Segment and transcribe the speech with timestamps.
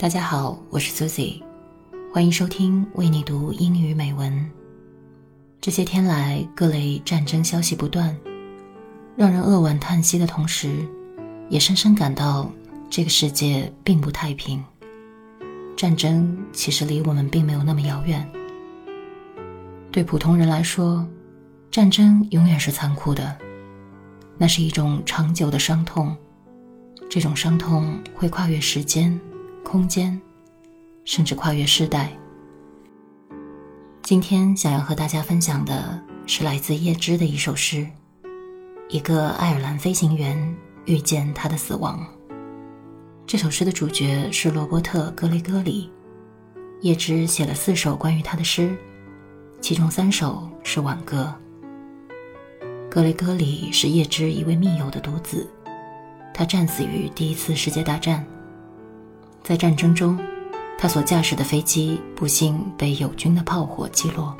[0.00, 1.42] 大家好，我是 Susie，
[2.10, 4.50] 欢迎收听为你读英语美文。
[5.60, 8.16] 这些天来，各类战争消息不断，
[9.14, 10.88] 让人扼腕叹息的同时，
[11.50, 12.50] 也深深感到
[12.88, 14.64] 这个世界并不太平。
[15.76, 18.26] 战争其实离我们并没有那么遥远。
[19.92, 21.06] 对普通人来说，
[21.70, 23.36] 战争永远是残酷的，
[24.38, 26.16] 那是一种长久的伤痛，
[27.10, 29.20] 这种伤痛会跨越时间。
[29.70, 30.20] 空间，
[31.04, 32.10] 甚至跨越世代。
[34.02, 37.86] 今天想要和大家分享的是来自叶芝的一首诗：
[38.88, 40.56] 一个爱尔兰飞行员
[40.86, 42.04] 遇见他的死亡。
[43.28, 45.88] 这首诗的主角是罗伯特·格雷戈里。
[46.80, 48.76] 叶芝写了四首关于他的诗，
[49.60, 51.32] 其中三首是挽歌。
[52.90, 55.48] 格雷戈里是叶芝一位密友的独子，
[56.34, 58.26] 他战死于第一次世界大战。
[59.42, 60.18] 在战争中，
[60.78, 64.36] 他所驾驶的飞机不幸被友军的炮火击落。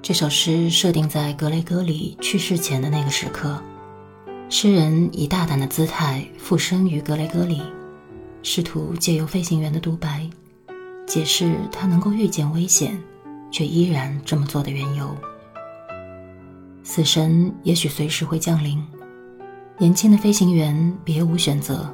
[0.00, 3.60] 这首诗设定在格雷戈里去世前的那个时刻，
[4.48, 7.62] 诗人以大胆的姿态附身于格雷戈里，
[8.42, 10.28] 试图借由飞行员的独白，
[11.06, 12.96] 解释他能够预见危险，
[13.50, 15.14] 却依然这么做的缘由。
[16.84, 18.82] 死神也许随时会降临，
[19.76, 21.92] 年轻的飞行员别无选择。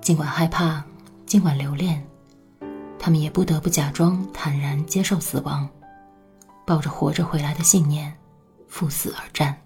[0.00, 0.84] 尽管害怕，
[1.26, 2.04] 尽管留恋，
[2.98, 5.68] 他们也不得不假装坦然接受死亡，
[6.66, 8.16] 抱着活着回来的信念，
[8.66, 9.56] 赴死而战。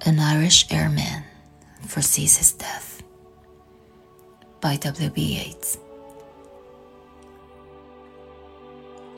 [0.00, 1.24] An Irish Airman
[1.88, 3.00] Foresees His Death
[4.60, 5.10] by W.
[5.10, 5.36] B.
[5.36, 5.85] Yeats.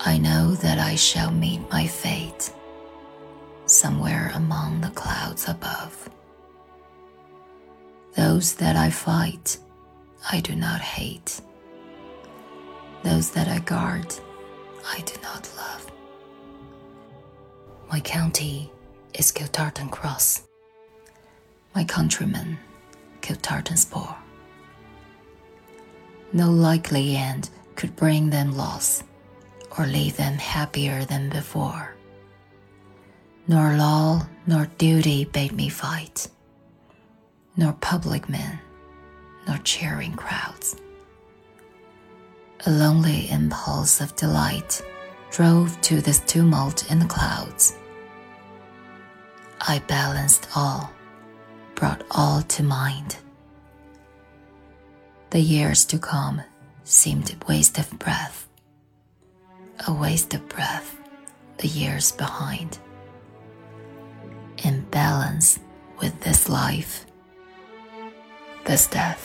[0.01, 2.53] I know that I shall meet my fate
[3.67, 6.09] somewhere among the clouds above.
[8.15, 9.59] Those that I fight,
[10.31, 11.41] I do not hate.
[13.03, 14.15] Those that I guard,
[14.89, 15.91] I do not love.
[17.91, 18.71] My county
[19.15, 20.43] is Kiltartan Cross.
[21.75, 22.59] My countrymen,
[23.21, 24.17] Kiltartan Spore.
[26.33, 29.03] No likely end could bring them loss
[29.79, 31.95] or leave them happier than before.
[33.47, 36.29] Nor law nor duty bade me fight,
[37.57, 38.59] nor public men,
[39.47, 40.77] nor cheering crowds.
[42.67, 44.83] A lonely impulse of delight
[45.31, 47.77] drove to this tumult in the clouds.
[49.61, 50.91] I balanced all,
[51.77, 53.17] brought all to mind.
[55.31, 56.43] The years to come
[56.85, 58.48] seemed waste of breath
[59.88, 60.96] a waste of breath
[61.58, 62.78] the years behind.
[64.64, 65.60] In balance
[66.00, 67.06] with this life,
[68.66, 69.18] this death.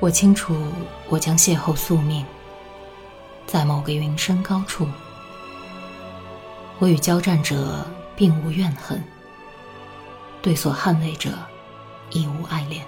[0.00, 0.54] 我清楚，
[1.08, 2.26] 我将邂逅宿命，
[3.46, 4.86] 在某个云深高处。
[6.78, 9.02] 我与交战者并无怨恨。
[10.41, 11.37] 对所捍卫者，
[12.11, 12.85] 亦无爱恋。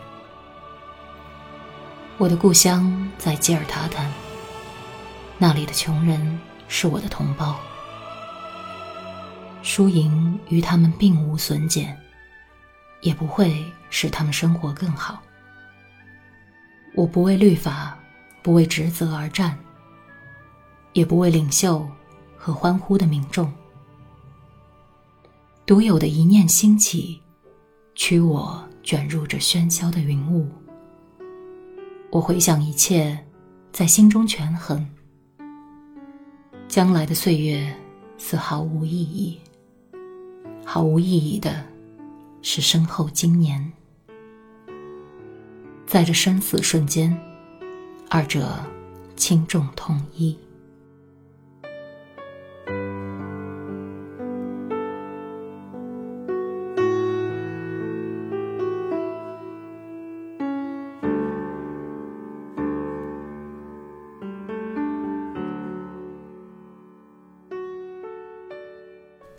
[2.18, 4.12] 我的故乡在吉尔塔坦，
[5.38, 7.60] 那里的穷人是我的同胞，
[9.64, 12.00] 输赢与他们并无损减，
[13.02, 15.22] 也不会使他们生活更好。
[16.96, 17.98] 我不为律法，
[18.42, 19.58] 不为职责而战，
[20.94, 21.86] 也不为领袖
[22.38, 23.52] 和欢呼的民众，
[25.66, 27.22] 独有的一念兴起。
[27.94, 30.48] 驱我卷入这喧嚣的云雾，
[32.10, 33.18] 我回想一切，
[33.72, 34.88] 在心中权衡。
[36.68, 37.76] 将来的岁月
[38.18, 39.40] 似毫无意义，
[40.66, 41.64] 毫无意义的
[42.42, 43.72] 是身后今年。
[45.86, 47.16] 在这生死瞬间，
[48.10, 48.58] 二者
[49.18, 50.38] 轻重统一。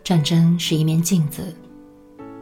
[0.03, 1.55] 战争是一面镜子，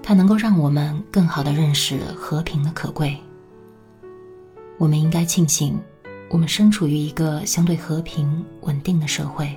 [0.02, 3.16] 它能够让我们更好的认识和平的可贵。
[4.80, 5.80] 我们应该庆幸，
[6.28, 9.56] 我们身处于一个相对和平稳定的社会，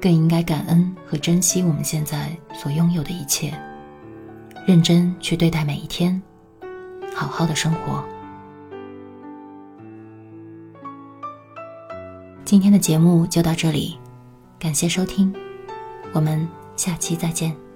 [0.00, 3.56] 更应该感恩和珍惜我们现在所拥有的一切，
[4.66, 6.20] 认真去对待每一天，
[7.14, 8.04] 好好的生活。
[12.44, 13.96] 今天的节目就到这里，
[14.58, 15.32] 感谢收听，
[16.12, 16.48] 我们
[16.78, 17.67] 下期再见。